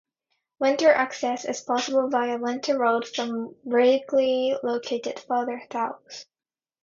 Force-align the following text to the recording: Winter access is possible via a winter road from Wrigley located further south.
Winter 0.57 0.91
access 0.91 1.45
is 1.45 1.61
possible 1.61 2.09
via 2.09 2.37
a 2.37 2.39
winter 2.39 2.75
road 2.75 3.07
from 3.07 3.55
Wrigley 3.65 4.55
located 4.63 5.19
further 5.19 5.61
south. 5.71 6.25